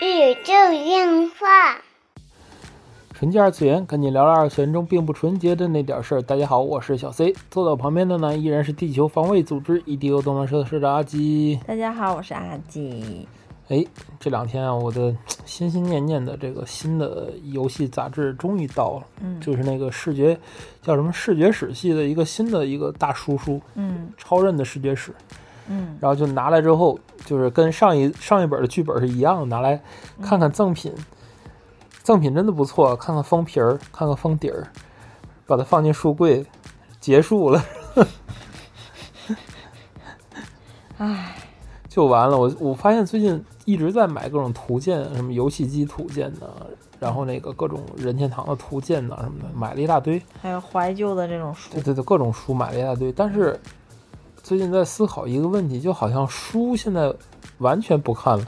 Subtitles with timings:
[0.00, 1.76] 宇宙电话。
[3.12, 6.22] 纯洁二次元，跟你聊聊二次元中并不纯洁的那点事儿。
[6.22, 11.58] 大家好，我是小 C，坐在我旁边的呢依然是地球防卫组织 EDO 动漫社的社长阿基。
[11.66, 13.26] 大家好，我是阿基。
[13.68, 13.84] 哎，
[14.20, 15.12] 这两天啊，我的
[15.44, 20.38] 心心念念的这个新的游戏杂志终于到了，嗯就是那个视觉
[20.80, 25.12] 叫什么视觉史系的一个新的一个大叔书，嗯超任的视觉史。
[25.70, 25.96] 嗯。
[26.00, 29.80] 然后就拿来之后，就是跟上一上一本的剧本是一样的，拿来
[30.20, 30.92] 看看赠品，
[32.02, 34.66] 赠品真的不错，看看封皮儿，看看封底儿，
[35.46, 36.44] 把它放进书柜，
[37.00, 37.64] 结束了。
[40.98, 41.34] 唉，
[41.88, 42.36] 就完了。
[42.38, 46.46] 我我发现最近一直在买各种图鉴，什么游戏机图鉴呐，
[46.98, 50.20] 然后那个各种任天堂的图鉴呐什么的，买了一大堆。
[50.42, 51.72] 还有怀旧的这种书。
[51.72, 53.58] 对，对对，各种书买了一大堆，但是
[54.42, 57.12] 最近在思考一个问题，就好像书现在
[57.58, 58.46] 完全不看了。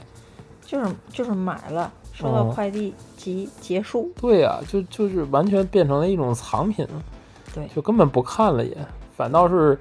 [0.65, 4.11] 就是就是买了，收到哦快递即结束。
[4.19, 7.03] 对呀、就就是完全变成了一种藏品了，
[7.53, 8.75] 对就根本不看了也，
[9.15, 9.77] 反倒是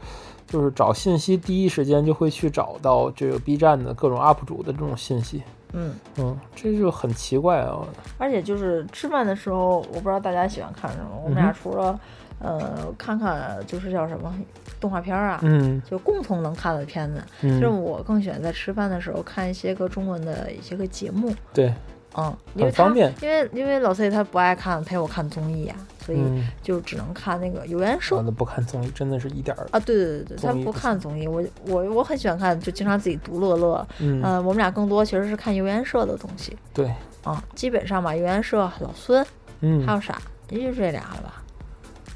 [0.47, 7.79] 就是找信息第一时间就会去找到这个 B 站的各种 UP 主的这种信息，嗯，嗯，这就很奇怪啊，
[8.19, 11.11] 而且就是吃饭的时候，我不知道大家喜欢看什么。
[11.25, 11.99] 我们俩除了、
[12.43, 14.35] 呃看看就是叫什么
[14.81, 15.81] 动画片儿啊，嗯。
[15.89, 21.35] 就共同能看的片子，就是嗯，我更喜欢在吃饭的时候看一些个中文的一些个节目。
[21.53, 21.73] 对，
[22.17, 28.17] 嗯，因为他很方便，因为因为老 C 他不爱看陪我看综艺啊、所以嗯，就只能看那个有颜社。
[28.17, 33.87] 我都不看综艺，真的是一点儿，啊，对对对对，他不看综艺，我我我很喜欢看，就经常自己独乐乐。
[33.99, 36.57] 嗯，呃，我们俩更多其实是看游研社的东西。
[36.73, 36.93] 对，
[37.25, 39.25] 啊，基本上吧，游研社、老孙
[39.61, 39.87] 嗯。
[39.87, 41.42] 还有啥，也就这俩了吧。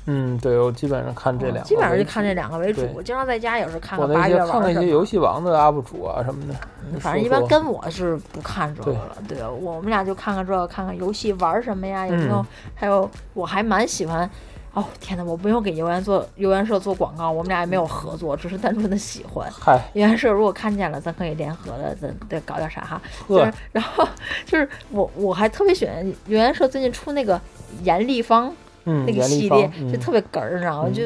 [0.06, 2.86] 嗯，对我基本上看这两个基本上就看这两个为主。
[2.94, 6.54] 我经常在家有时候看我看八那些看看一些游戏王的 UP 主啊什么的，
[6.92, 12.36] 嗯反正一般跟我是不看这个了，对我们俩就看看这个，看看游戏玩什么呀，有没有？
[12.36, 14.28] 嗯还有我还蛮喜欢。
[14.74, 15.24] 哦天哪！
[15.24, 19.50] 我不用给游园做游园社做广告，我们俩也没有合作，只是单纯的喜欢。
[19.50, 23.00] 嗨，游园社如果看见了，咱可以联合的，咱得搞点啥哈。
[23.26, 24.06] 就是，然后
[24.44, 27.40] 就是我我还特别喜欢游园社最近出那个
[27.84, 28.54] 严立方嗯，
[28.86, 30.88] 那个系列，就特别哏儿，你知道吗？
[30.88, 30.94] 嗯。
[30.94, 31.02] 就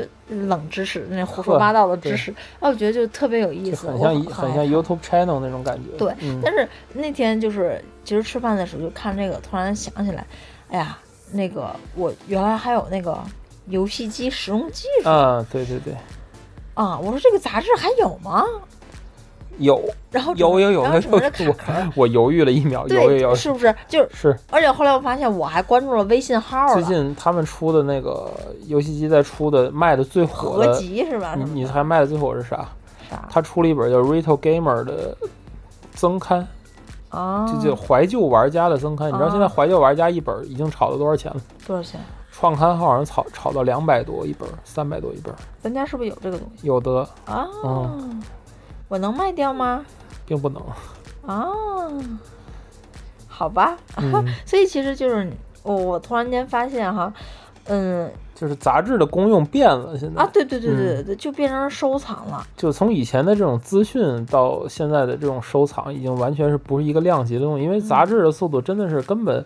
[0.47, 2.31] 冷知识，那胡说八道的知识，
[2.61, 6.41] 啊，我觉得就特别有意思，很像很像 YouTube channel 那种感觉，对嗯。
[6.41, 10.25] 但是那天就是其实吃饭的时候就看这个，突然想起来，
[10.69, 10.97] 哎呀，
[11.33, 13.19] 那个我原来还有那个
[13.67, 15.95] 游戏机使用技术啊，对对对，
[16.75, 18.45] 啊，我说这个杂志还有吗？
[19.61, 23.73] 有然后有有有，然后那整个这就卡壳，我犹豫了一秒，有有对，有，是不是？
[23.87, 28.31] 就是，是而且后来我发现我还关注了微信号，最近他们出的那个
[28.67, 31.37] 游戏机在出的卖的最火合的，集是吧？
[31.37, 32.67] 你你猜卖的最火是啥？
[33.09, 35.17] 啥他出了一本叫《Retro Gamer》的
[35.93, 36.47] 增刊，
[37.11, 37.47] 啊？
[37.47, 39.09] 就就怀旧玩家的增刊。
[39.09, 41.41] 你知道啊现在怀旧玩家一本已经炒到多少钱了？
[41.67, 42.01] 多少钱？
[42.33, 47.47] 创刊号好像炒炒到两百多一本，三百多一本，咱家是不是有这个东西有的啊？
[47.65, 48.23] 嗯
[48.91, 49.87] 我能卖掉吗？
[50.27, 50.61] 并不能。
[51.25, 51.47] 啊，
[53.29, 53.77] 好吧。
[53.97, 54.13] 嗯，
[54.45, 57.13] 所以其实就是我，我突然间发现哈，
[57.67, 62.45] 嗯就是杂志的功用变了，现在啊，对对对对对，就变成收藏了。
[62.57, 67.63] 就从以前的这种资讯到现在的这种收藏，已经完全是不是一个量级的东西。
[67.63, 69.45] 因为杂志的速度真的是根本，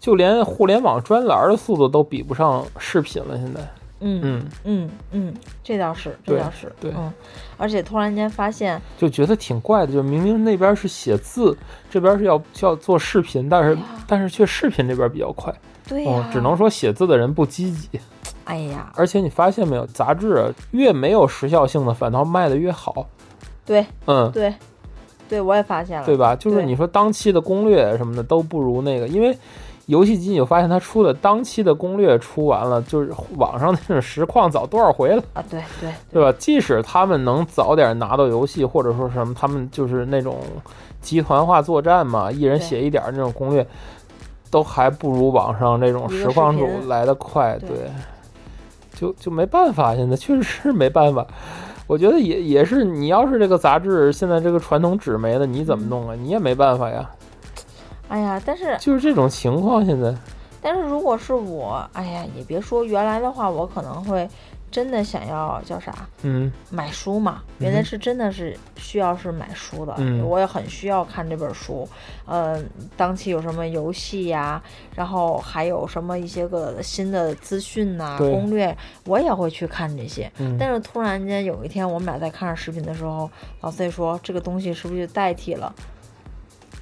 [0.00, 3.36] 就连互联网专栏的速度都比不上视频了。
[3.36, 3.60] 现在，
[4.06, 7.10] 嗯嗯，嗯嗯，这倒是，这倒是，对嗯，
[7.56, 11.56] 而且突然间发现，就觉得挺怪的，就明明那边是写字，
[11.90, 15.52] 这边是要要做视频，但是哎但是却视频这边比较快。
[15.88, 17.98] 对只能说写字的人不积极。
[18.44, 23.08] 哎呀，而且你发现没有，杂志啊越没有时效性的，反倒卖的越好。
[23.64, 24.54] 对嗯，对
[25.26, 26.36] 对，我也发现了，对吧？
[26.36, 29.36] 就是你说当期的攻略什么的都不如那个，因为
[29.86, 36.34] 游戏机你就发现它出的当期的攻略出完了，就是网上那种实况早多少回了，啊，对对对吧？
[36.38, 40.38] 即使他们能早点拿到游戏，或者说什么，他们就是那种
[41.02, 43.66] 集团化作战嘛，一人写一点儿那种攻略，
[44.50, 47.90] 都还不如网上这种实况主来的快，对对，
[48.94, 51.26] 就就没办法，现在确实是没办法。
[51.86, 56.14] 我觉得也也是，你要是这个杂志现在这个传统纸没了，你怎么弄啊？
[56.14, 57.10] 你也没办法呀。
[58.08, 60.14] 哎呀，但是就是这种情况，现在
[60.60, 64.26] 但是如果是我，哎呀，也别说原来的话，我可能会
[64.70, 67.42] 真的想要叫啥嗯买书嘛。
[67.58, 71.86] 原来是真的是需要是买书的，嗯我也很需要看这本书。
[72.24, 72.62] 呃，
[72.96, 74.62] 当期有什么游戏呀，
[74.94, 78.74] 然后还有什么一些个新的资讯呐、对攻略，
[79.04, 80.32] 我也会去看这些。
[80.38, 83.30] 嗯，但是突然间有一天，我们俩在看视频的时候，
[83.60, 85.74] 老 C 说这个东西是不是就代替了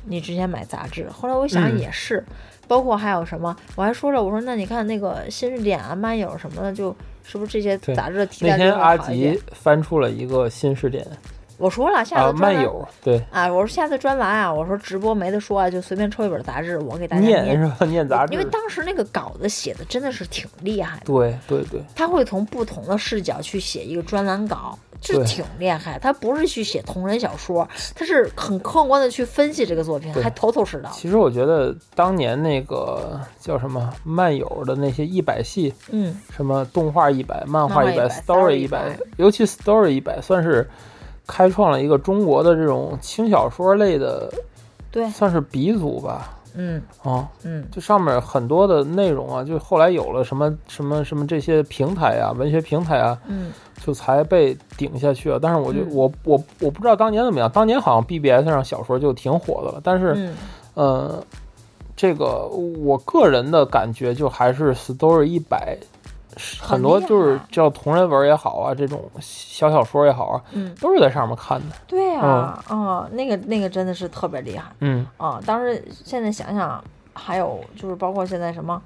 [0.05, 1.09] 你之前买杂志。
[1.11, 2.25] 后来我想嗯也是，
[2.69, 6.95] 包括还有什么，我还说了，我说那你看那个新视点啊、漫友什么的，就
[7.25, 11.07] 是不是这些杂志的替代率会那天阿吉翻出了一个新视点
[11.59, 17.77] 我说了，下啊，次专栏漫友对啊，我说下次专栏啊，我说直播没得说啊，就随便抽一本杂志，我给大家念是吧？
[17.87, 25.99] 念杂志因为，当时那个稿子写的真的是挺厉害的，对对对他会从不同的视角去写一个专栏稿，就挺厉害。
[25.99, 30.89] 他不是去写同人小说，他是很客观的去分析这个作品，还头头是道。
[30.93, 40.69] 其实我觉得当年那个叫什么漫友的那些一百系，嗯，什么动画一百、漫画一百、漫画100 story 一百，尤其 story 一百算是
[41.27, 44.33] 开创了一个中国的这种轻小说类的，
[44.91, 46.39] 对，算是鼻祖吧。
[46.55, 53.53] 嗯啊，嗯就上面很多的内容啊，就后来有了什么什么什么这些平台啊，文学平台啊，嗯
[53.85, 55.39] 就才被顶下去了。
[55.41, 60.15] 但是我就、嗯我我我不知道当年怎么样，当年好像 BBS 上小说就挺火的了，但是。
[60.17, 60.35] 嗯
[60.75, 61.23] 呃，
[61.95, 65.77] 这个我个人的感觉就还是 Story 一百，
[66.61, 71.77] 很多就是叫同人文也好啊，这种小小说也好啊，嗯，都是在上面看的。
[71.87, 75.41] 对啊，啊、那个那个真的是特别厉害嗯啊！
[75.47, 76.83] 当时现在想想，
[77.13, 78.81] 还有就是包括现在什么。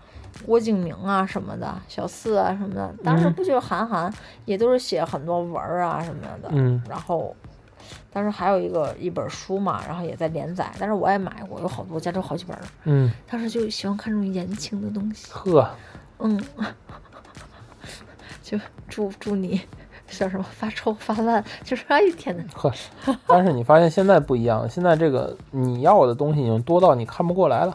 [0.45, 4.13] 郭敬明啊什么的，小四啊什么的，当时嗯不就是韩寒
[4.45, 7.35] 也都是写很多文儿啊什么的，嗯然后
[8.13, 12.63] 当时还有一个一本书嘛，然后也在连载，但是我也买过，有好多，家里有好几本儿。
[12.85, 15.71] 嗯，当时就喜欢看这种言情的东西，呵，
[16.19, 16.39] 嗯，
[18.47, 18.57] 就
[18.89, 19.61] 祝祝你
[20.09, 22.73] 叫什么发臭发烂，就是哎呦天哪，呵，
[23.27, 27.75] 但是你发现现在不一样，现在这个你要的东西已经多到你看不过来了，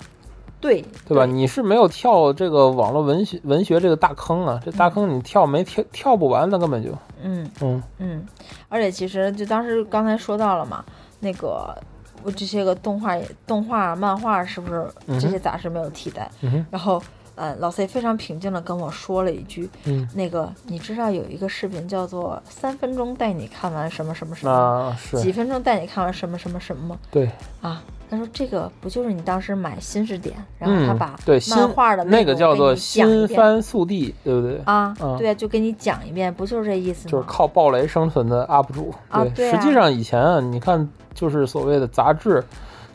[0.62, 1.25] 对对吧？
[1.25, 8.25] 你是没有跳这个网络文学文学这个大坑啊，这大坑你跳没跳跳不完，那根本就，嗯嗯嗯，
[8.69, 10.85] 而且其实就当时刚才说到了嘛，
[11.19, 11.77] 那个
[12.24, 14.88] 我这些个动画也动画漫画是不是
[15.19, 16.31] 这些杂志没有替代？
[16.44, 17.03] 嗯然后
[17.35, 24.95] 呃，老 C 非常平静的跟我说了一句，嗯，那个你知道有一个视频叫做“三分钟带你看完什么什么什么”。
[25.17, 27.29] 几分钟带你看完什么什么什么对。
[27.61, 27.81] 啊？
[28.09, 34.61] 他说这个不就是你当时买新视点，然后他嗯把，对漫画的那个叫做新番速递，对不对？
[34.65, 37.11] 啊，嗯对啊，就给你讲一遍，不就是这意思吗？
[37.13, 38.93] 就是靠暴雷生存的 UP 主。
[39.07, 42.43] 啊对啊实际上以前啊，你看，就是所谓的杂志，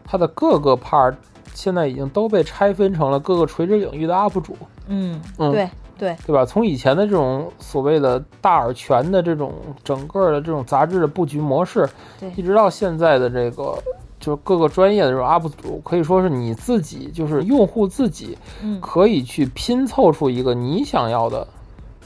[0.04, 1.14] 它的各个 part
[1.56, 4.56] 现在已经都被拆分成了各个垂直领域的 UP 主，
[4.88, 5.50] 嗯，嗯。
[5.50, 5.68] 对
[5.98, 6.44] 对，对吧？
[6.44, 11.88] 从以前的这种所谓的大而全的这种整个的这种杂志的布局模式，
[12.20, 12.30] 对。
[12.36, 13.76] 一直到现在的这个。
[14.18, 18.80] 就是各个专业的这种 UP 主，可以说是你自己，就是用户自己嗯。
[18.80, 21.46] 可以去拼凑出一个你想要的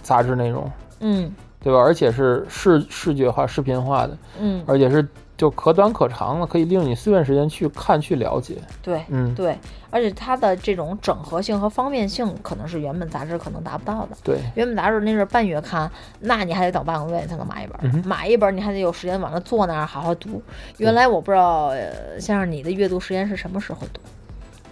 [0.02, 1.32] 杂志内容，嗯。
[1.62, 1.79] 对吧？
[1.79, 5.06] 而且是视视觉化、视频化的，嗯，而且是
[5.40, 8.58] 就可短可长了，可以利用你碎片时间去看、去了解。
[8.82, 9.58] 对嗯，对，
[9.88, 14.08] 而且它的这种整合性和方便性，可能是原本杂志可能达不到的。
[14.22, 20.42] 对，原本杂志那是半月刊，那你还得等半个月才能买一本买一本儿你还得有时间往那坐那儿好好读。
[20.76, 24.00] 原来我不知道，呃，先生你的阅读时间是什么时候读？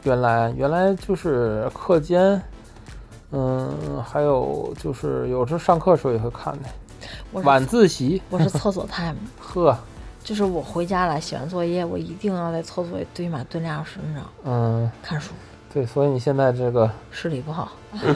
[0.05, 2.39] 原来原来就是课间，
[3.31, 6.69] 嗯，还有就是有时候上课的时候也会看的，
[7.41, 9.75] 晚自习，我是厕所 time， 呵，
[10.29, 15.33] 就是我回家了写完作业，我一定要在厕所里蹲马蹲俩小时，你知道，嗯，看书。
[15.73, 17.73] 对，所以你现在这个，视力不好。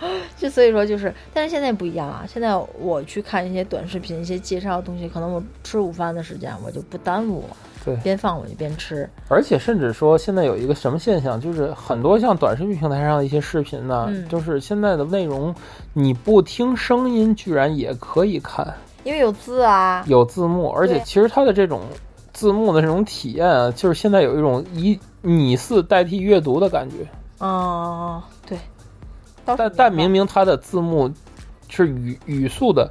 [0.36, 2.24] 就所以说就是，但是现在不一样了。
[2.26, 7.44] 现在我去看一些短视频、一些介绍的东西，可能我吃午饭的时间我就不耽误，
[7.84, 9.08] 对，边放我就边吃。
[9.28, 15.54] 而且甚至说现在有一个什么现象，就是很多像短视频平台上的一些视频呢，嗯就是现在的内容
[15.92, 18.74] 你不听声音，居然也可以看。
[19.04, 21.82] 因为有字啊，有字幕，而且其实它的这种
[22.32, 26.96] 字幕的这种体验啊，就是现在有一种以拟似代替阅读的感觉。
[27.40, 28.58] 嗯，对。
[29.44, 31.10] 但但明明它的字幕
[31.68, 32.90] 是语语速的，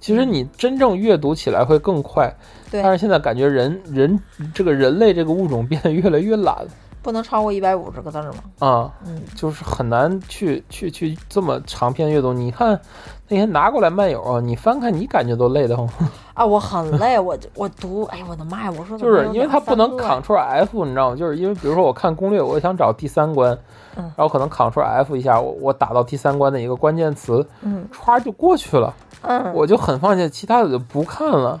[0.00, 2.34] 其实你真正阅读起来会更快。
[2.70, 4.18] 但是现在感觉人人
[4.54, 6.56] 这个人类这个物种变得越来越懒
[7.02, 8.38] 不能超过一百五十个字儿嘛。
[8.66, 12.32] 啊，嗯，就是很难去去去这么长篇阅读。
[12.32, 12.78] 你看
[13.28, 15.88] 那天拿过来漫友啊，你翻看你感觉都累得慌。
[16.34, 18.72] 啊，我很累， 我我读，哎呀我的妈呀！
[18.78, 21.16] 我说就是因为它不能 Ctrl F，你知道吗？
[21.16, 23.56] 就是因为比如说我看攻略，我想找第三关，
[23.96, 31.60] 嗯然后可能 Ctrl F 一下，我我打到第三关的一个关键词，嗯歘就过去了，嗯我就很放心，其他的就不看了，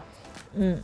[0.54, 0.80] 嗯，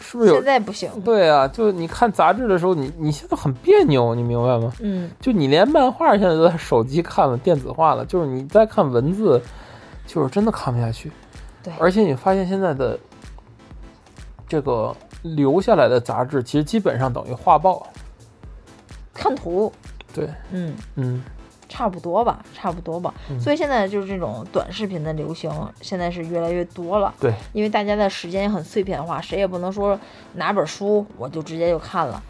[0.00, 0.44] 是不是有现？
[0.44, 0.90] 在不行。
[1.04, 4.72] 对啊，就你看杂志的时候，你你现在很别扭，你明白吗？
[4.80, 9.40] 嗯，就你连漫画现在都在手机看了，电子化了，就是你再看文字，
[10.06, 11.10] 就是真的看不下去。
[11.62, 12.98] 对而且你发现现在的
[14.48, 17.86] 这个留下来的杂志，其实基本上等于画报。
[19.12, 19.70] 看图，
[20.14, 21.22] 对，嗯，嗯，
[21.80, 23.14] 差不多吧，差不多吧。
[23.30, 27.14] 嗯所以现在就是这种短视频的流行，现在是越来越多了。
[27.18, 29.98] 对，因为大家的时间也很碎片化，谁也不能说
[30.34, 32.22] 拿本书我就直接就看了，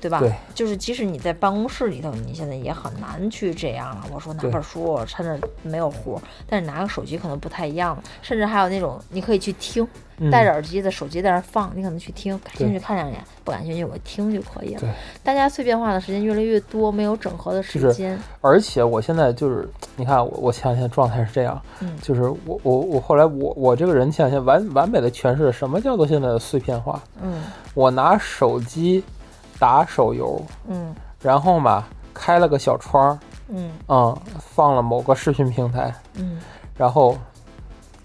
[0.00, 0.20] 对吧？
[0.20, 4.04] 对，就是即使你在办公室里头，你现在也很难去这样了。
[4.12, 8.02] 我说拿对本书，我趁着没有活儿，但是拿个手机可能不太一样了。
[8.22, 9.86] 甚至还有那种你可以去听，
[10.18, 14.90] 嗯戴着耳机的手机在那儿放，你可能去听，感兴趣看两眼，不感兴趣我听就可以了对。
[15.22, 18.18] 大家碎片化的时间越来越多，没有整合的时就是间。
[18.40, 27.02] 而且我现在就是，你看我我前两天状态是这样，嗯就是我我我后来我我这个人前两天完完美的诠释了什么叫做现在的碎片化。
[27.20, 29.04] 嗯我拿手机
[29.58, 30.94] 打手游，嗯。
[31.20, 31.84] 然后嘛
[32.14, 33.70] 开了个小窗儿，嗯。
[33.88, 36.40] 嗯，放了某个视频平台，嗯。
[36.76, 37.16] 然后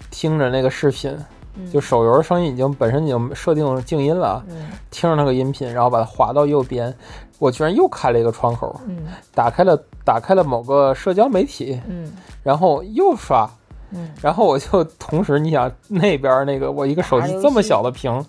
[0.10, 1.16] 听着那个视频，
[1.56, 4.44] 嗯，就手游的声音已经本身已经设定静音了
[4.90, 6.92] 听着那个音频，然后把它滑到右边，
[7.38, 9.06] 我居然又开了一个窗口，嗯
[9.36, 13.48] 打开了打开了某个社交媒体，嗯然后又刷，
[13.92, 14.10] 嗯。
[14.22, 18.26] 然后我就同时，你想那边那个我一个手机这么小的屏，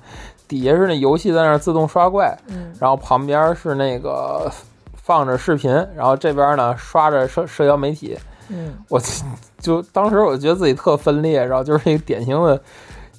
[0.46, 4.50] 底下是那游戏在那儿自动刷怪，嗯然后旁边是那个
[4.94, 9.00] 放着视频，然后这边呢刷着社社交媒体，嗯 我
[9.58, 12.60] 就当时我觉得自己特分裂，然后就是一个典型的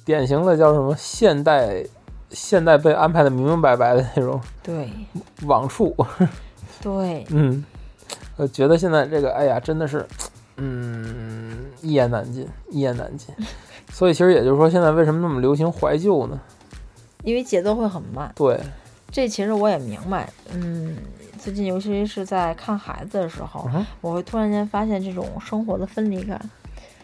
[0.04, 1.84] 典型的叫什么现代
[2.30, 4.88] 现代被安排的明明白白的那种对
[5.46, 5.94] 网处，
[6.82, 7.64] 对， 嗯，
[8.36, 10.06] 我觉得现在这个哎呀真的是，
[10.56, 13.34] 嗯，一言难尽，一言难尽。
[13.92, 16.38] 所以其实也就是说，现在为什么那么流行怀旧呢？
[17.26, 18.32] 因为节奏会很慢。
[18.36, 18.56] 对，
[19.10, 20.96] 这其实我也明白，嗯，
[21.40, 26.40] 最近尤其是在看孩子的时候，嗯我会突然间发现这种生活的分离感。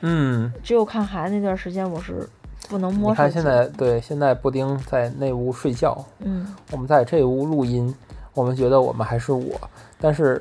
[0.00, 2.29] 嗯，只有看孩子那段时间，我是
[2.69, 6.55] 不能摸你看现在对现在布丁在那屋睡觉，嗯。
[6.71, 7.93] 我们在这屋录音，
[8.33, 9.61] 我们觉得我们还是我，
[10.00, 10.41] 但是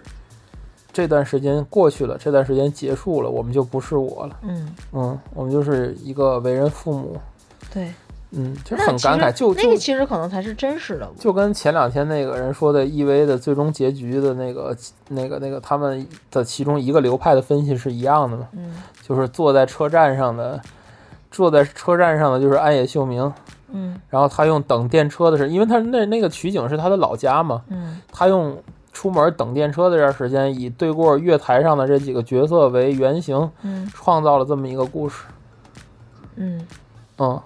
[0.93, 4.39] 这段时间过去了，这段时间结束了，我们就不是我了。
[4.43, 7.19] 嗯，嗯，我们就是一个为人父母，
[7.73, 7.91] 对，
[8.31, 11.09] 嗯，就很感慨，就就那个其实可能才是真实的。
[11.19, 14.75] 就跟前两天那个人说的 EV 的最终结局的那个、
[15.09, 18.73] 那个、那个他们的其中一个流派的分析是一样的嘛，嗯。
[19.01, 20.61] 就是坐在车站上的，
[21.29, 23.33] 坐在车站上的就是安野秀明，
[23.71, 23.99] 嗯。
[24.09, 27.99] 然后他用等电车的时，因为他那那个取景是他的老家嘛，嗯。
[28.13, 28.57] 他用
[28.93, 35.25] 出门等电车的这段时间，以对过月台上的这几个角色为原型，嗯创造了这么一个故事。
[36.35, 36.65] 嗯，
[37.17, 37.41] 嗯，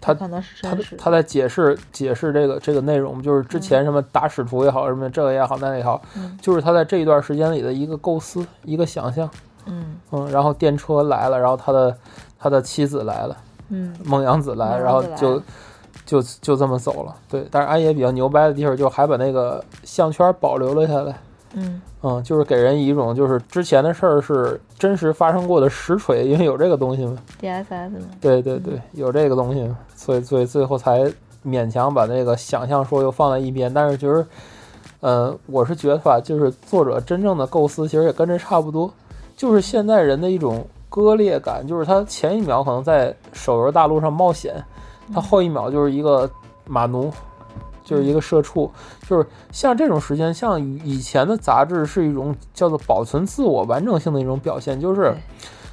[0.00, 0.76] 他可能是他。
[0.96, 9.28] 他在解释解释这个这个内容，就是之前什么打使徒也好，什么这个也好，那个也好，嗯就是他在这一段时间里的一个构思，一个想象。
[9.66, 11.96] 嗯嗯，然后电车来了，然后他的
[12.38, 13.36] 他的妻子来了，
[13.68, 15.40] 嗯孟阳子来，然后就
[16.06, 17.14] 就就这么走了。
[17.28, 21.14] 对，但是安野比较牛掰的地方，就还把那个项圈保留了下来。
[21.54, 27.16] 嗯嗯，就是给人一种就是之前的事儿是真实发生过的实锤，因为有这个东西嘛。
[27.40, 28.06] ，DSS 呢？
[28.20, 31.12] 对对对，有这个东西，所以所以最后才
[31.44, 33.72] 勉强把那个想象说又放在一边。
[33.72, 34.24] 但是其实，
[35.00, 38.92] 呃，我是觉得吧，就是作者真正的构思其实也跟这差不多，
[39.36, 44.54] 就是现在人的一种割裂感，就是他前一秒可能在手游大陆上冒险，
[45.12, 46.30] 他后一秒就是一个
[46.66, 47.12] 马奴。
[47.84, 48.70] 就是一个社畜，
[49.06, 55.14] 就是像这种时间，像以以前的杂志是一种叫做保存自我完整性的一种表现，就是，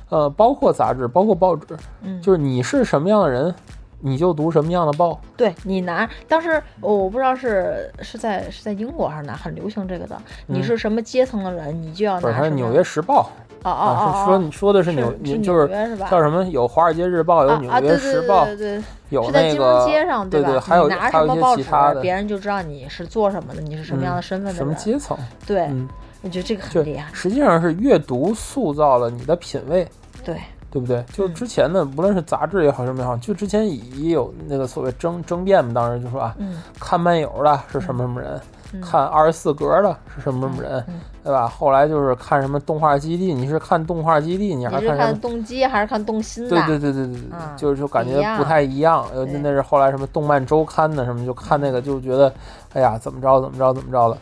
[0.09, 3.53] 呃，包括杂志，包括报纸，嗯，就是你是什么样的人，
[3.99, 5.19] 你就读什么样的报。
[5.35, 13.29] 对你拿当时我我不知道是是在是在英国还是哪很流行这个的，你嗯是什么阶层的人，你就要拿什么纽约时报》
[13.71, 15.67] 哦哦说你说的是是纽，是你就是？
[16.09, 16.43] 叫什么？
[16.45, 20.29] 有《华尔街日报》，有《纽约时报》，对对，有是在金融那个街上吧？
[20.29, 24.73] 对对，还有还有一些什么报纸其他，的别人就知道你是做什么的，你是什么样的身份的什么。
[24.73, 25.87] 阶层，对，嗯，
[26.21, 27.09] 我觉得这个很厉害。
[27.13, 29.87] 实际上是阅读塑造了你的品味。
[30.23, 30.35] 对，
[30.69, 31.03] 对不对？
[31.13, 33.67] 就嗯之前呢，不论是杂志也好，什么也好，就之前
[34.01, 38.39] 也有那个所谓争争辩嘛，当时就说啊，嗯看漫游的是什么什么人，
[38.73, 41.45] 嗯看二十四格的是什么什么人，嗯对吧？
[41.45, 45.19] 后来就是看什么动画基地，你是看动画基地，你你是看还看什么？
[45.19, 46.49] 动机还是看动心的？
[46.49, 47.21] 对对对对对
[47.57, 49.05] 就是就感觉不太一样。
[49.13, 52.33] 呃，对那是后来什么动漫周刊的什么，就看那个就觉得，
[52.73, 54.17] 哎呀，怎么着怎么着怎么着的，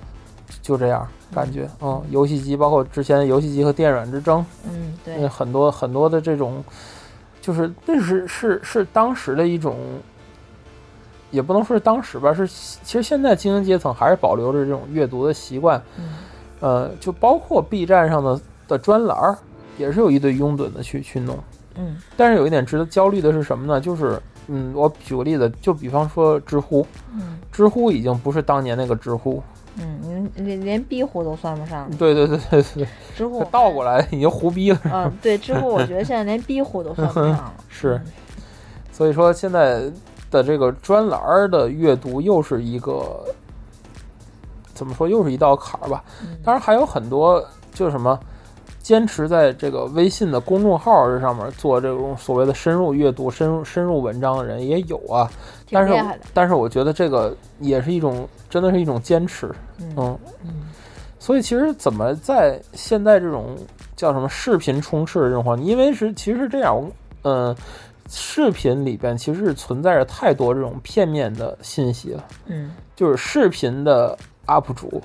[0.63, 1.69] 就这样感觉。
[1.79, 6.63] 嗯，游戏机包括之前游戏机和电软之争，嗯，对，很多很多的这种，
[7.39, 9.77] 就是那是是是当时的一种，
[11.29, 16.05] 也不能说是当时吧，是其实现在精英阶层还是保留着这种阅读的习惯，嗯
[16.59, 19.38] 呃，就包括 B 站上的的专栏儿，
[19.77, 21.38] 也是有一堆拥趸的去去弄。
[21.77, 23.81] 嗯但是有一点值得焦虑的是什么呢？
[23.81, 29.43] 就是，嗯，我举个例子，就比方说知乎，嗯知乎已经不是当年那个知乎，
[29.77, 30.00] 嗯，
[30.35, 31.89] 连连连逼虎都算不上。
[31.97, 34.79] 对对对对对，知乎倒过来已经胡逼了。
[34.85, 37.53] 嗯，对，知乎我觉得现在连逼虎都算不上了。
[37.67, 38.01] 是，
[38.93, 39.81] 所以说现在
[40.31, 43.21] 的这个专栏儿的阅读又是一个
[44.75, 46.03] 怎么说，又是一道坎儿吧。
[46.22, 48.20] 嗯当然还有很多就是什么。
[48.82, 55.27] 坚持在这个微信的公众号这上面做这种所谓的深入阅读、深入深入文章的人也有啊，
[55.72, 56.20] 但是。
[56.36, 60.20] 但是我觉得这个也是一种，真的是一种坚持，嗯嗯。
[60.44, 60.53] 嗯
[61.17, 63.58] 所以其实怎么在现在这种
[63.96, 66.79] 叫什么视频充斥的这种环境，因为是其实是这样，
[67.24, 67.55] 嗯、
[68.08, 74.15] 视频里边其实是存在着太多这种片面的信息了，嗯就是视频的
[74.47, 75.01] UP 主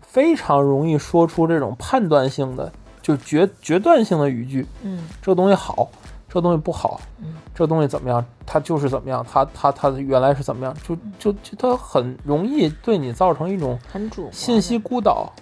[0.00, 5.88] 非常容易说出这种判断性的，就决决断性的语句，嗯这个东西好，
[6.28, 15.32] 这个东西不好，嗯这个东西怎么样，它就是怎么样，它它它原来是怎么样，就就就它很容易对你造成一种很主信息孤岛，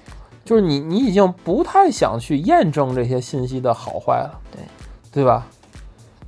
[0.44, 4.62] 就是你你已经不太想去验证这些信息的好坏了，对
[5.12, 5.46] 对吧？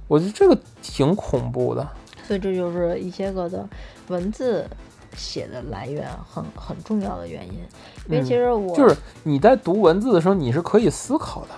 [0.06, 1.86] 我觉得这个挺恐怖的，
[2.26, 3.66] 所以这就是一些个的
[4.08, 4.68] 文字
[5.14, 7.54] 写的来源很很重要的原因。
[8.08, 11.48] 因为嗯其实我、就是你在读文字的时候，你是可以思考的，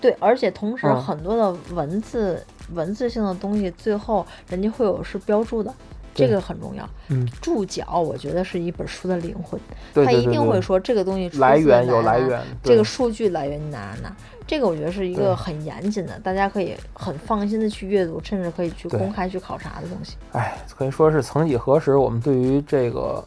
[0.00, 2.44] 对，而且同时嗯很多的文字、
[2.74, 5.72] 文字性的东西，最后人家会有是标注的。
[6.16, 9.60] 这个很重要，嗯，注脚我觉得是一本书的灵魂，
[9.92, 20.16] 对它一定会说这个东西来源有来源，这个数据来源于哪哪哪，这个我觉得是一个很严谨的，大家可以很放心的去阅读，甚至可以去公开去考察的东西。
[20.32, 23.24] 哎，可以说是曾几何时，我们对于这个，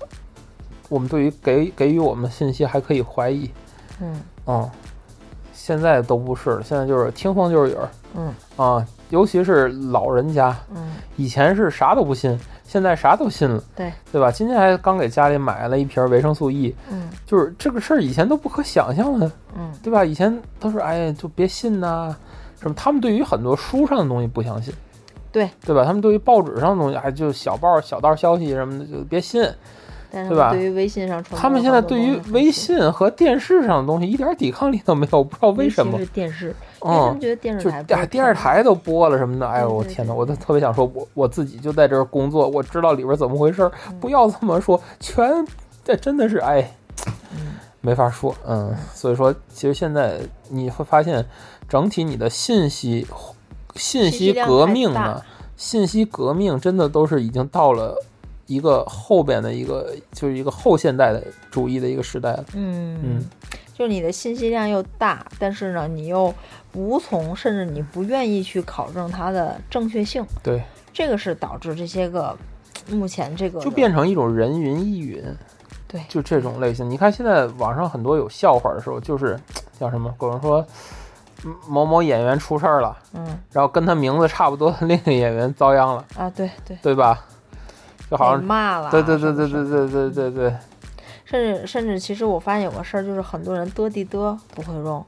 [0.88, 3.50] 我们对于给给予我们的信息还可以怀疑，
[4.02, 4.22] 嗯。
[4.48, 4.68] 嗯，
[5.54, 7.90] 现在都不是了，现在就是听风就是雨儿。
[8.16, 8.34] 嗯。
[8.56, 12.40] 啊，尤其是老人家，嗯，以前是啥都不信，
[12.70, 14.32] 现在啥都信了，对，对吧？
[14.32, 20.06] 今天还刚给家里买了一瓶维生素 E，嗯就是这个事儿以前都不可想象的，嗯对吧？
[20.06, 22.16] 以前都是哎，就别信呐、
[22.62, 22.74] 什么？
[22.76, 24.72] 他们对于很多书上的东西不相信，
[25.32, 25.84] 对对吧？
[25.84, 29.44] 他们对于报纸上的东西，哎就小报、小道消息什么的，就别信。
[30.12, 36.48] 对吧对于微信上他们现在对于微信和电视上的东西一点抵抗力都没有，不知道为什么电视，
[36.82, 40.14] 因为他嗯们，觉得电视就台电电视台都播了什么的，哎呦我天哪！
[40.14, 45.46] 我都特别想说，我我自己就在这儿工作，我知道里边怎么回事儿，嗯不要这么说，全
[45.84, 46.72] 这真的是哎，
[47.34, 50.20] 嗯没法说，嗯，所以说其实现在
[50.50, 51.24] 你会发现，
[51.68, 53.06] 整体你的信息
[53.76, 55.22] 信信息革命呢，
[55.56, 57.96] 信息革命真的都是已经到了
[58.50, 62.32] 一个后边的一个就是一个后现代的主义的一个时代。
[62.32, 63.26] 了，嗯嗯，
[63.74, 66.34] 就是你的信息量又大，但是呢，你又
[66.74, 72.36] 无从，甚至你不愿意去考证它的正确性，对，这个是导致这些个
[72.90, 75.24] 目前这个就变成一种人云亦云。
[75.88, 76.02] 对。
[76.10, 76.90] 就这种类型。
[76.90, 79.40] 你看现在网上很多有笑话的时候，就是
[79.80, 80.66] 叫什么，有人说
[81.46, 83.26] 嗯某某演员出事儿了，嗯。
[83.52, 87.24] 然后跟他名字差不多的 另一个演员遭殃了，啊，对对，对吧？
[88.10, 90.56] 就好被像骂了，对对对对对对对对对，
[91.26, 95.06] 甚至甚至，其实我发现有个事儿，就是很多人的地的不会用，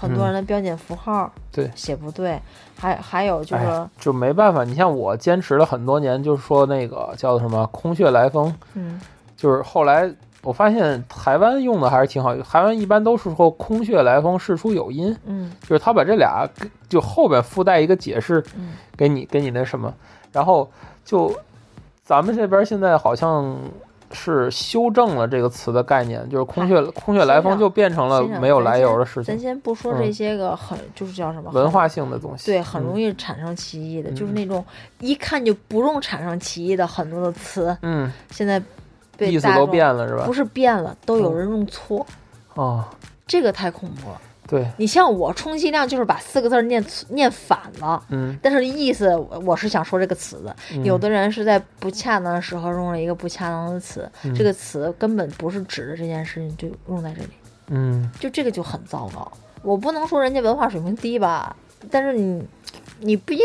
[0.00, 0.26] 很多嗯。
[0.26, 1.70] 人的标点符号对。
[1.74, 2.40] 写不对，
[2.78, 4.64] 还还有就是、哎，就没办法。
[4.64, 9.00] 你像我坚持了很多年，就是说那个叫什么“空穴来风”，嗯。
[9.36, 10.10] 就是后来
[10.42, 15.52] 我发现台湾用的还是挺好，台湾一般都是说“空穴来风，事出有因”，嗯。
[15.62, 16.48] 就是他把这俩
[16.88, 18.72] 就后边附带一个解释，嗯。
[18.96, 19.92] 给你给你那什么，
[20.32, 20.68] 然后
[21.04, 21.32] 就
[22.08, 23.54] 咱们这边现在好像
[24.12, 32.46] 是修正了这个词的概念，就是空穴空穴来风就变成了没有来由的事情咱情，先不说嗯这些个很、就是叫什么文化性的东西。
[32.46, 33.12] 对，很容易。
[33.12, 34.64] 产生歧义的，嗯就是那种
[35.00, 38.58] 一看就不用产生歧义的很多的词，嗯，现在
[39.18, 40.32] 被意思都变了是吧不？
[40.32, 42.06] 是变了，都有嗯人用错，
[42.54, 42.82] 哦，
[43.26, 44.18] 这个太恐怖了。
[44.48, 48.02] 对，你像我，充其量就是把四个字儿念念反了。
[48.08, 57.28] 嗯，但是意思我我是想说这个词的，嗯有的人是在不恰当的时候用了一个不恰当的词，嗯这个词根本不是指的这件事情，就用在这里，
[57.66, 59.30] 嗯，就这个就很糟糕。
[59.62, 61.54] 我不能说人家文化水平低吧，
[61.90, 62.42] 但是你
[63.00, 63.40] 你不应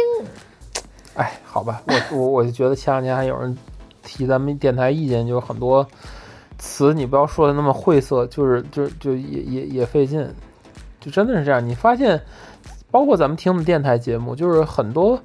[1.15, 3.55] 哎，好吧，我我我就觉得前两天还有人
[4.03, 5.85] 提咱们电台意见，就是很多
[6.57, 10.25] 词你不要说的那么晦涩，就是就就也也也费劲，
[11.03, 11.67] 就真的是这样。
[11.67, 12.21] 你发现，
[12.89, 15.21] 包括咱们听的电台节目，就是很多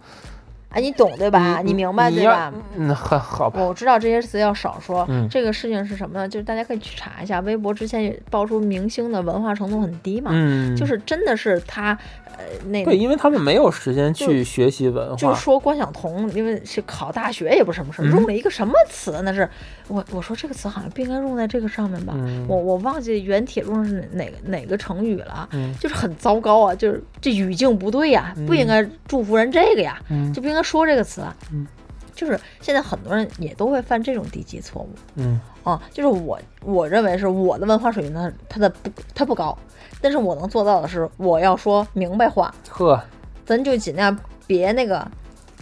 [0.71, 1.61] 哎，你懂对吧？
[1.65, 2.53] 你明白对吧？
[2.77, 3.63] 嗯，好好吧。
[3.63, 5.07] 我知道这些词要少说。
[5.09, 6.29] 嗯这个事情是什么呢？
[6.29, 11.97] 就是大家可以去查一下，微博之前也爆出明星的文化程度很低嘛，嗯，就是真的是他，
[12.37, 15.17] 呃，那个对，因为他们没有时间去学习文化。
[15.17, 19.21] 就是说关晓彤，因为是考大学也不是什么事儿，嗯用了一个什么词？
[19.25, 19.49] 那是
[19.89, 22.13] 我我说这个词好像不应该用在这个上面吧？
[22.17, 31.35] 嗯我我忘记原帖中是哪哪个哪个成语了，嗯就是很糟糕啊，就是这语境不对呀、不应该祝福人这个呀，嗯就不应该说这个词啊。
[31.53, 31.67] 嗯。
[32.15, 34.89] 就是现在很多人也都会犯这种低级错误。
[35.15, 35.41] 嗯。
[35.63, 39.57] 啊，就是我我认为是我的文化水平呢它的不它不高，
[40.01, 43.01] 但是我能做到的是我要说明白话，呵，
[43.47, 44.19] 咱就尽量
[44.49, 45.07] 别那个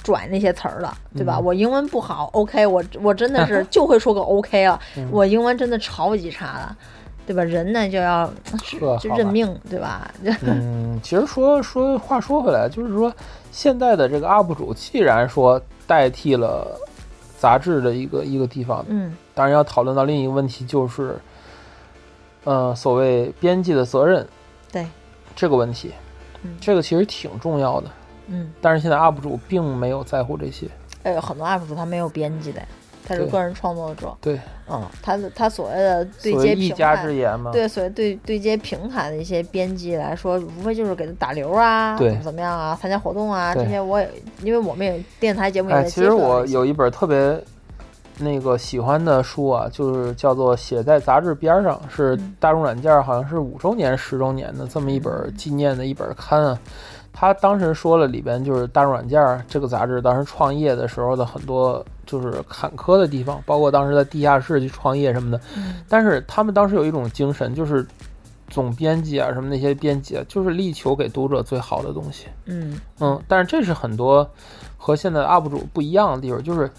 [0.03, 1.37] 拽那些词儿了，对吧？
[1.39, 1.45] 嗯。
[1.45, 5.07] 我英文不好，OK，我我真的是 就会说个 OK 了，嗯。
[5.13, 6.77] 我英文真的超级差了，
[7.27, 7.43] 对吧？
[7.43, 8.31] 人呢就要
[9.01, 10.11] 就认命，对吧？
[10.43, 13.13] 嗯，其实说 说话说回来，就是说
[13.51, 16.79] 现在的这个 UP 主，既然说代替了
[17.39, 21.19] 杂志的一个一个地方，嗯当然要讨论到另一个问题，就是，
[22.45, 24.27] 呃，所谓编辑的责任
[24.73, 24.87] 对，
[25.35, 25.93] 这个问题，
[26.43, 27.91] 嗯这个其实挺重要的。
[28.29, 30.67] 嗯，但是现在 UP 主并没有在乎这些，
[31.03, 32.61] 呃，有很多 UP 主他没有编辑的，
[33.07, 37.53] 他是个人创作者，对，嗯，他的他所谓的对接平谓一家台之言嘛。
[37.53, 44.11] 对，所谓对对接平台的一些编辑来说，无非就是给他打流啊，对怎么怎么样啊，参加活动啊，这些我也
[44.43, 47.41] 因为我们也电台节目也其实我有一本特别
[48.19, 56.59] 那个喜欢的书啊，就是叫做《写在杂志边上》，是嗯大众软件好像是五周年、十周年的这么一本纪念的一本刊啊。
[57.19, 65.41] 他当时说了里边就是大众软件这个杂志当时创业的时候的很多就是坎坷的地方，包括当时在地下室去创业什么的。
[65.57, 67.87] 嗯但是他们当时有一种精神，就是
[68.51, 72.27] 总编辑啊什么那些编辑啊，就是力求给读者最好的东西。
[72.45, 74.29] 嗯嗯，但是这是很多
[74.77, 76.71] 和现在的 UP 主不一样的地方，就是，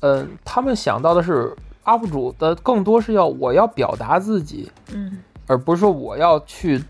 [0.00, 6.82] 呃，他们想到的是 UP 主的更多是要我要表达自己，嗯而不是说我要去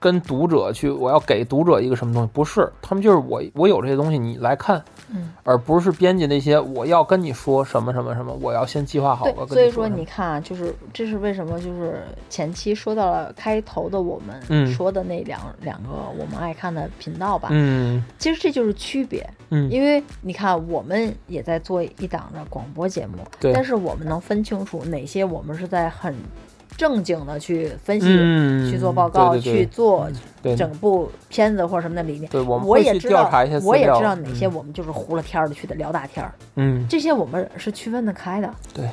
[0.00, 14.70] 跟读者去，我要给读者一个什么东西，不是，他们就是我我有这些东西你来看，嗯，而不是编辑那些我要跟你说什么什么什么，我要先计划好所以说你看啊，就是这是为什么，就是前期说到了开头的我们嗯。
[14.72, 18.02] 说的那两、两个我们爱看的频道吧，嗯。
[18.18, 23.52] 其实这就是区别，嗯，因为你看我们也在做一档的广播节目，对。
[23.52, 26.14] 但是我们能分清楚哪些我们是在很
[26.80, 29.58] 正经的去分析、嗯去做报告、对对对。
[29.58, 30.08] 去做
[30.56, 32.26] 整部片子或者什么的理念。
[32.30, 34.54] 对，我们会去也知道调查一些，资我也知道哪些嗯。
[34.54, 36.86] 我们就是胡了天儿的去的聊大天儿，嗯。
[36.88, 38.88] 这些我们是区分得开的，对，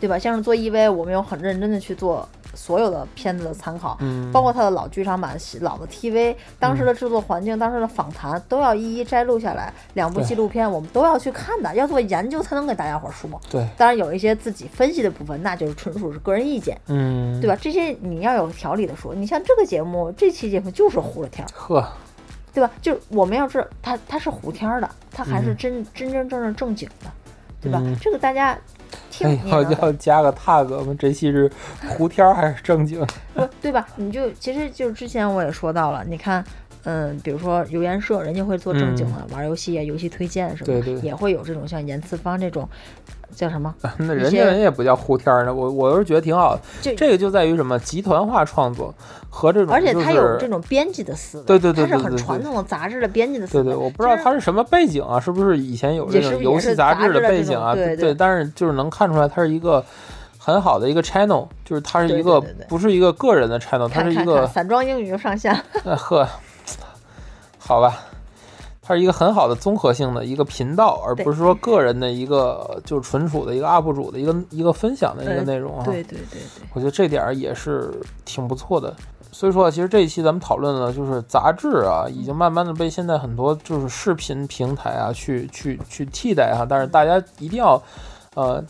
[0.00, 0.16] 对吧？
[0.16, 9.72] 像是做 EV，我们有很认真的去做所有的片子的参考，嗯，包括他的老剧场版、老的 TV，当时的制作环境、当时的访谈都要一一摘录下来。
[9.94, 13.30] 两部纪录片我们都要去看的，要做研究才能给大家伙儿说。
[13.50, 17.56] 对，当然有一些自己分析的部分，那就是纯属是个人意见，嗯，对吧？
[17.60, 19.14] 这些你要有条理的说。
[19.14, 21.88] 你像这个节目，这期节目就是胡了天儿，呵，
[22.52, 22.70] 对吧？
[22.80, 27.10] 就是我们要知道他他是胡天儿的，他还是嗯真、真真正正正经的，
[27.60, 27.80] 对吧？
[27.82, 28.58] 嗯这个大家
[29.10, 31.50] 听哎要加个 tag，我们这期是
[31.88, 33.04] 胡天儿还是正经？
[33.34, 33.86] 不对吧？
[33.96, 36.44] 你就其实就之前我也说到了，你看，
[36.84, 42.68] 嗯，比如说游研社，人家会做正经的、玩游戏啊、游戏推荐什么的，对对也会有这种像严次方这种
[43.34, 43.74] 叫什么？
[43.98, 46.62] 那人家人也不叫胡天儿呢，我我是觉得挺好的。
[46.80, 48.94] 就这个就在于什么集团化创作
[49.28, 50.62] 和这种，而且他有这种。
[50.68, 53.64] 编辑的思维，对对对他是对对对很传统的杂志的编辑的思维。
[53.64, 57.74] 对对，我不知道他是什么背景啊，是不是以前有这种游戏杂志的背景啊？
[57.74, 59.84] 种对对对，但是就是能看出来，它是一个
[60.38, 65.52] 很好的一个 channel，就是它是一个不是一个个人的 channel，它是一个看散装英语就上线
[65.84, 66.26] 呵，
[67.58, 67.98] 好吧，
[68.84, 75.84] 它是一个很好的综合性的一个频道，而不是说个人的一个就是纯属的一个 UP 主的一个一个分享的一个呃内容啊。
[75.84, 78.92] 对对对对，我觉得这点儿也是挺不错的。
[79.30, 86.66] 所以说，其实这一期咱们讨论的就是杂志啊，已经慢慢的被现在很多就是视频平台啊去去去替代哈。
[86.68, 87.80] 但是大家一定要
[88.34, 88.62] 呃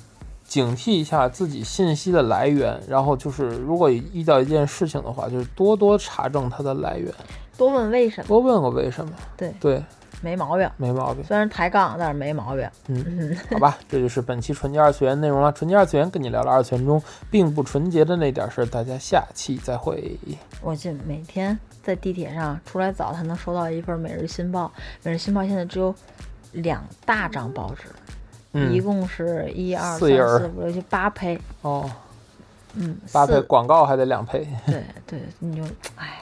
[0.44, 7.12] 警惕一下自己信息的来源，然后就是如果遇到一件事情的话，就是多多查证它的来源，
[7.56, 9.12] 多问为什么，多问个为什么。
[9.36, 9.82] 对，对，
[10.22, 10.70] 没毛病。
[10.78, 11.22] 没毛病。
[11.24, 12.66] 虽然抬杠，但是没毛病。
[12.86, 15.52] 嗯，嗯，好吧，这就是本期纯洁二次元内容了。
[15.52, 20.18] 纯洁二次元跟你聊聊二次元中并不纯洁的那点事儿，大家下期再会。
[20.62, 24.72] 我记每天在地铁上出来早，才能收到一份《每日新报》。
[25.02, 25.94] 《每日新报》现在只有
[26.52, 27.88] 两大张报纸，
[28.52, 31.36] 嗯一共是一二三四五六七八胚。
[31.62, 31.90] 哦，
[32.74, 34.46] 嗯，八配广告还得两配。
[34.66, 35.62] 对对，你就
[35.96, 36.21] 哎，